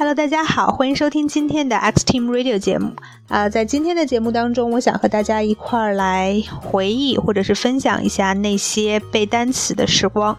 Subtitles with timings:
[0.00, 2.90] Hello，大家好，欢迎收听今天的 X Team Radio 节目。
[3.28, 10.34] 啊，在今天的节目当中，我想和大家一块儿来回忆或者是分享一下那些背单词的时光。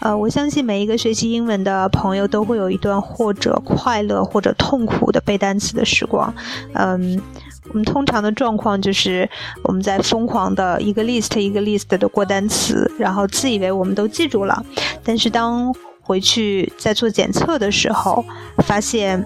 [0.00, 6.32] 呃，我相信每一个学习英文的朋友都会有一段或者快乐或者痛苦的背单词的时光。
[6.72, 7.20] 嗯，
[7.68, 9.28] 我们通常的状况就是
[9.64, 14.64] 我们在疯狂的一个 list 一个 list 的过单词，然后自以为我们都记住了，
[15.04, 15.70] 但是当
[16.02, 18.24] 回去在做检测的时候，
[18.58, 19.24] 发现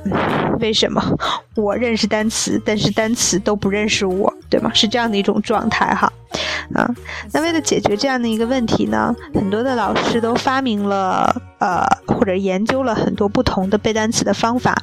[0.61, 1.03] 为什么
[1.57, 4.71] 我认识单词，但是单词都不认识我，对吗？
[4.75, 6.13] 是这样的一种状态哈。
[6.75, 6.87] 啊，
[7.33, 14.77] 那为了解决这样的一个问题呢，很多的老师都发明了呃，或者研究了很多不同的背单词的方法，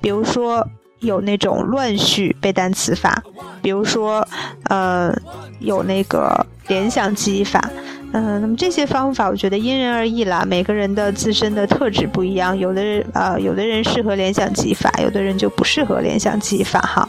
[0.00, 0.66] 比如说
[0.98, 3.22] 有那种乱序背单词法，
[3.62, 4.26] 比如说
[4.64, 5.14] 呃，
[5.60, 7.70] 有那个联想记忆法。
[8.12, 17.08] 嗯，那么这些方法我觉得因人而异啦，每个人的自身的特质不一样，有的人呃，有的人适合联想记忆法，有的人就不适合联想记忆法哈。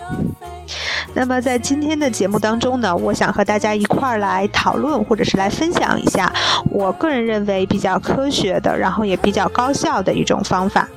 [1.15, 6.31] 那么在今天的节目当中呢，我想和大家一块儿来讨论或者是来分享一下，
[6.69, 10.87] 我个人认为比较科学的，然后也比较高效的一种方法。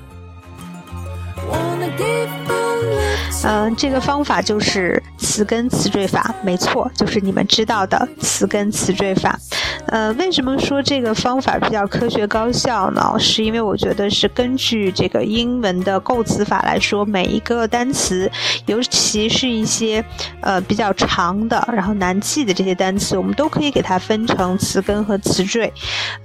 [3.46, 9.38] 嗯，这个方法就是词根词缀法，没错，就是你们知道的词根词缀法。
[9.86, 13.14] 呃，为什么说这个方法比较科学高效呢？
[13.18, 18.30] 是因为我觉得是根据这个英文的构词法来说，每一个单词，
[18.64, 20.02] 尤其是一些
[20.40, 25.70] 呃比较长的，然后难记的这些单词，我们都可以给它分成词根和词缀。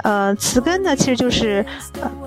[0.03, 1.66] 呃，词根呢，其实就是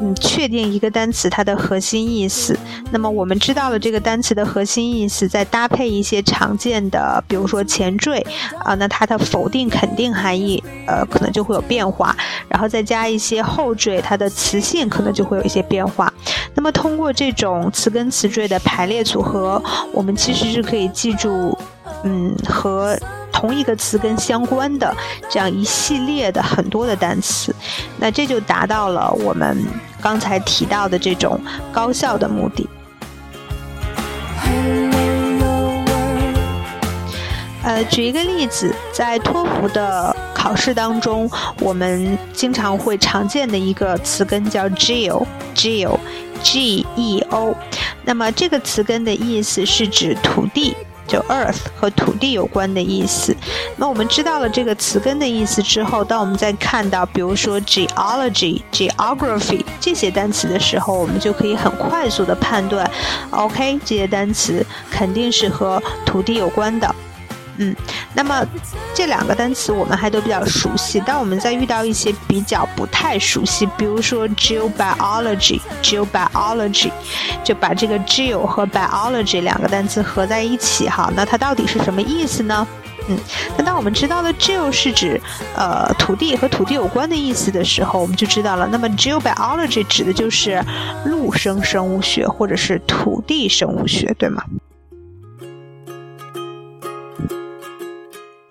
[0.01, 2.57] 嗯确定一个单词它的核心意思。
[2.91, 8.27] 那么我们知道了这个单词的核心意思，再搭配一些常见的，比如说前缀
[8.65, 11.07] 啊，那它的否定、肯定含义，呃。
[11.13, 12.17] 可能就会有变化，
[12.49, 16.11] 然后再加一些后缀，它的词性可能就会有一些变化。
[16.55, 19.63] 那么通过这种词根词缀的排列组合，
[19.93, 21.57] 我们其实是可以记住，
[22.05, 22.99] 嗯，和
[23.31, 24.95] 同一个词根相关的
[25.29, 27.55] 这样一系列的很多的单词。
[27.99, 29.63] 那这就达到了我们
[30.01, 31.39] 刚才提到的这种
[31.73, 32.67] 高效的目的。
[37.63, 40.15] 呃，举一个例子，在托福的。
[40.35, 41.31] 考试当中，
[41.61, 47.55] 我们经常会常见的一个词根叫 geo，geo，g e o。
[48.05, 53.37] 那么这个词根的意思是指土地，就 earth 和土地有关的意思。
[53.77, 62.91] 那我们知道了这个词根的意思之后，当我们再看到比如说 geology、geography 这些单词的时候，我们就可以很快速的判断
[63.31, 66.93] ，OK，这些单词肯定是和土地有关的。
[67.59, 67.77] 嗯，
[68.15, 68.43] 那么
[68.95, 76.91] 这两个单词我们还都比较熟悉，但我们在遇到一些比较不太熟悉，比如说 geobiology，geobiology，
[77.45, 82.67] 就把这个 geo 和 biology 两个单词合在一起哈，那它到底是什么意思呢？
[83.09, 83.19] 嗯，
[83.59, 85.21] 那当我们知道了 geo 是指
[85.57, 90.65] 呃土地和土地有关的意思的时候，我们就知道了，那么 geobiology 指的就是
[91.05, 94.43] 陆生生物学或者是土地生物学，对吗？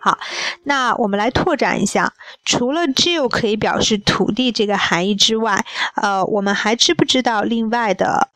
[0.04, 0.18] 好，
[0.64, 2.12] 那我们来拓展一下，
[2.44, 5.64] 除了 geo 可以表示土地这个含义之外，
[5.96, 8.30] 呃，我们还知不知道另外的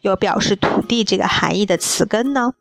[0.00, 2.54] 有表示土地这个含义的词根呢？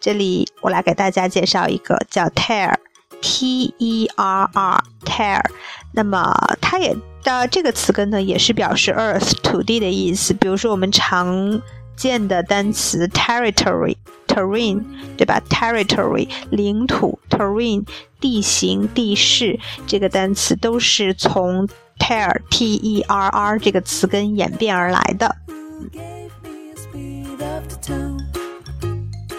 [0.00, 5.44] 这里我来给大家介绍一个叫 tear，t e r r，tear。
[5.92, 10.34] 那么它也的这个词根呢，也是表示 earth 土地的意思。
[10.34, 11.62] 比如说我们常
[11.96, 13.96] 见的单词 territory。
[14.38, 14.84] terrain，
[15.16, 17.86] 对吧？territory，领土；terrain，
[18.20, 19.58] 地形、地势。
[19.86, 21.68] 这个单词都是从
[21.98, 25.36] terr，t-e-r-r 这个词根演变而来的。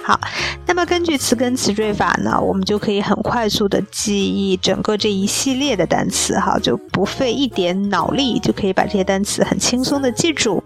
[0.09, 0.19] 好，
[0.65, 10.63] 那么根据词根词缀法呢，我们就可以很快速的记忆整个这一系列的单词，哈，就不费一点脑力就可以把这些单词很轻松的记住。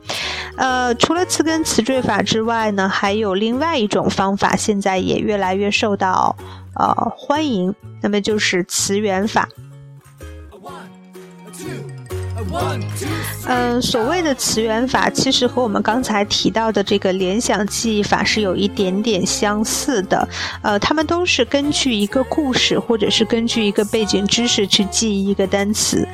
[0.56, 6.34] 呃，除了词根词缀法之外呢，还有另外一种方法，现在也越来越受到
[6.75, 9.50] 呃欢迎，那么就是词源法。
[13.48, 20.28] 嗯，所谓的词源法，其实和我们刚才提到的这个联想记忆法是有一点点相似的。
[20.62, 26.07] 呃，他们都是根据一个故事，或者是根据一个背景知识去记忆一个单词。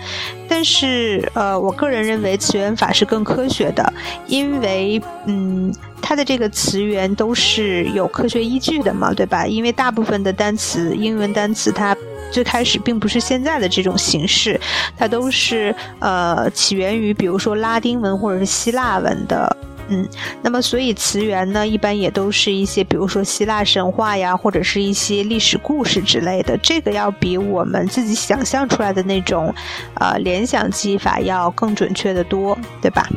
[0.47, 3.93] 但是，呃，我个人认为词源法是更科学的，
[4.27, 5.71] 因为，嗯，
[6.01, 9.45] 它的这个词源都是有科学依据的嘛，对吧？
[9.45, 11.95] 因为大部分的单词，英文单词它。
[12.31, 14.59] 最开始并不是现在的这种形式，
[14.97, 19.57] 它都是呃起源于比如说拉丁文或者是希腊文的
[19.91, 20.07] 嗯，
[20.43, 26.55] 那么所以词源呢，一般也都是一些，比如说希腊神话呀，或者是一些历史故事之类的。
[26.61, 29.51] 这个要比我们自己想象出来的那种，
[29.95, 33.09] 呃，联想记忆法要更准确的多，对吧？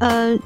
[0.00, 0.38] 嗯。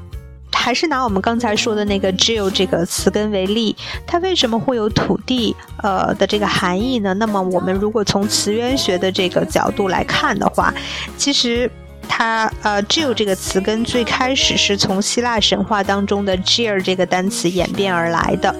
[0.59, 3.73] 还是拿我们刚才说的那个 “jill” 这个词根为例，
[4.05, 7.13] 它为什么会有土地呃的这个含义呢？
[7.13, 10.73] 那么我们如果从词源学的这个角度来看的话，
[11.17, 11.71] 其实
[12.09, 18.53] 它呃 “jill” 这个词根最开始是从希腊神话当中的 “jill” 这个单词演变而来的。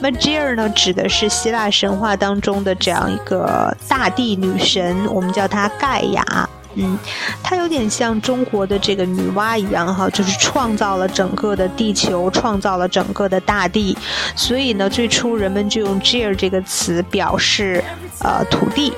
[0.00, 6.48] 那么 “jill” 呢，指的是希腊神话当中的这样一个大地女神，我们叫她盖亚。
[6.76, 6.98] 嗯，
[7.42, 13.96] 它有点像中国的这个女娲一样哈，就是创造了整个的地球，创造了整个的大地。
[14.34, 17.82] 所以呢，最初人们就用 gear 这个词表示
[18.20, 18.92] 呃土地。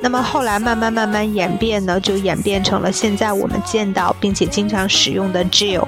[0.00, 5.84] 那么后来慢慢慢慢演变呢，就演变成了现在我们见到并且经常使用的 “jill”。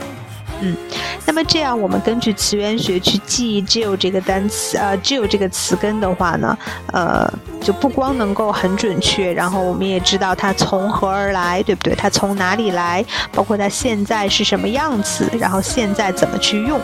[0.61, 0.77] 嗯，
[1.25, 6.59] 那么这样我们根据词源学去记忆 “jill” 这个单词，呃，“jill” 这个词根的话呢，
[6.93, 11.95] 呃，就不光能够很准确，然后我们也知道它从何而来，对不对？
[11.95, 13.05] 它从哪里来？
[13.33, 16.81] 包括它现在是什么样子，然后现在怎么去用？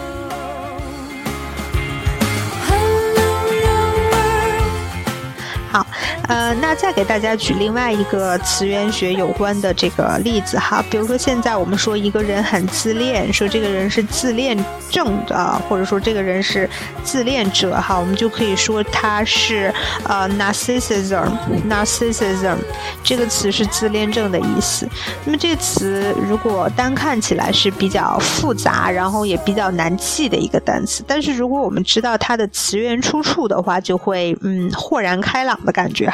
[5.75, 5.85] 好。
[6.29, 14.57] 呃，那再给大家举另外一个词源学有关的这个例子哈，比如说现在我们说一个人很自恋，说这个人是自恋
[14.89, 16.71] 症的，或者说这个人是
[17.03, 19.75] 自恋者哈，我们就可以说他是
[20.05, 22.57] 呃 narcissism，narcissism
[23.03, 24.89] 这个词是自恋症的意思。
[25.25, 36.13] 那么这个词如果单看起来是比较复杂，然后也比较难记的一个单词，但是如果我们知道它的词源出处的话，就会嗯豁然开朗的感觉。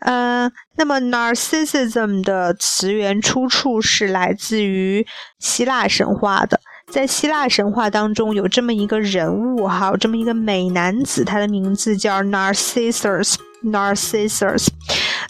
[0.00, 5.06] 呃，那么 narcissism 的词源出处是来自于
[5.38, 6.60] 希腊神话的。
[6.88, 13.36] 在希腊神话当中，有这么一个人物，哈，有这么一个美男子，他的名字叫 Narcissus。
[13.64, 14.68] Narcissus，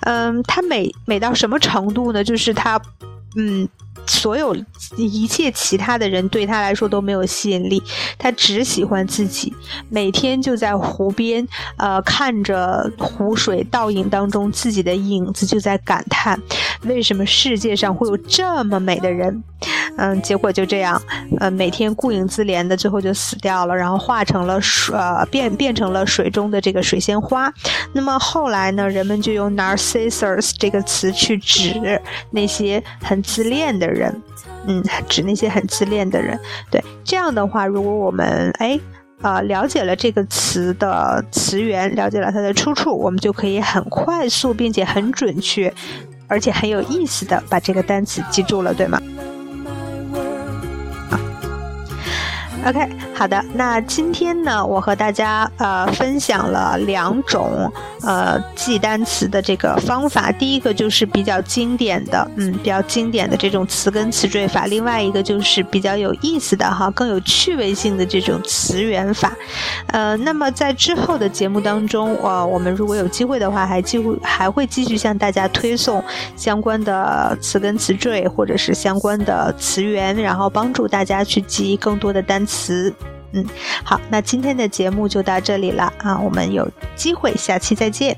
[0.01, 2.23] 嗯，他美美到什么程度呢？
[2.23, 2.79] 就是他，
[3.37, 3.67] 嗯。
[4.07, 4.57] 所有
[4.97, 7.83] 一切其他的人对他来说都没有吸引力，
[8.19, 9.53] 他只喜欢自己。
[9.89, 16.41] 每天就在湖边，呃，看着湖水倒影当中自己的影子，就在感叹
[16.83, 19.43] 为什么世界上会有这么美的人。
[19.97, 21.01] 嗯，结果就这样，
[21.39, 27.53] 呃，每天顾影自怜的，最后就死掉了，然后化成了水，呃，变变成了水中的这个水仙花。
[27.93, 32.01] 那么后来呢，人们就用 Narcissus 这个词去指
[32.31, 34.23] 那些很自恋的人，
[34.67, 36.39] 嗯，指那些很自恋的人。
[36.71, 38.79] 对，这样的话，如果我们哎，
[39.23, 45.73] 呃，了解了这个词的词源，了解了它的出处，我们就可以很快速并且很准确，
[46.29, 49.01] 而且很有意思的把这个单词记住了，对吗
[52.67, 53.41] ？OK，好的。
[53.55, 57.71] 那今天呢，我和大家呃分享了两种
[58.03, 60.33] 呃记单词的这个方法。
[60.33, 64.67] 第一个就是比较经典的，嗯，比较经典的这种词根词缀法。
[64.67, 69.37] 另外一个就是比较有意思的哈，更有趣味性的这种词源法。
[69.89, 76.03] 呃，那么在之后的节目当中，呃，我们如果有机会的话，还继还会继续向大家推送
[76.37, 82.47] 相关的词根词缀或者是相关的词源，然后帮助大家去记更多的单。
[82.47, 82.95] 词，
[83.37, 83.47] 嗯，
[83.85, 86.67] 好，那今天的节目就到这里了啊，我们有
[86.97, 88.17] 机会下期再见。